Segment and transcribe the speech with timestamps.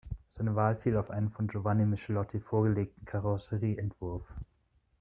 [0.31, 4.25] Seine Wahl fiel auf einen von Giovanni Michelotti vorgelegten Karosserie-Entwurf.